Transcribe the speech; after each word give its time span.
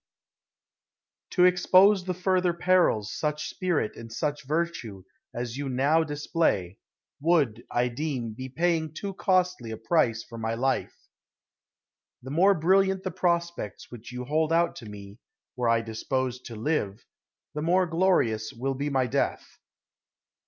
D.) 1.29 1.35
To 1.35 1.45
expose 1.45 2.01
to 2.05 2.15
further 2.15 2.53
perils 2.55 3.11
such 3.15 3.47
spirit 3.49 3.95
and 3.95 4.11
such 4.11 4.45
virtue 4.47 5.03
as 5.31 5.57
you 5.57 5.69
now 5.69 6.03
display, 6.03 6.79
would, 7.21 7.63
I 7.69 7.87
deem, 7.87 8.33
be 8.33 8.49
paying 8.49 8.95
too 8.95 9.13
costly 9.13 9.69
a 9.69 9.77
price 9.77 10.23
for 10.23 10.39
my 10.39 10.55
life. 10.55 10.97
The 12.23 12.31
more 12.31 12.55
brilliant 12.55 13.03
the 13.03 13.11
prospects 13.11 13.91
which 13.91 14.11
you 14.11 14.25
hold 14.25 14.51
out 14.51 14.75
to 14.77 14.87
me, 14.87 15.19
were 15.55 15.69
I 15.69 15.81
disposed 15.81 16.45
to 16.45 16.55
live, 16.55 17.05
the 17.53 17.61
more 17.61 17.85
glorious 17.85 18.53
will 18.53 18.73
be 18.73 18.89
my 18.89 19.05
death. 19.05 19.59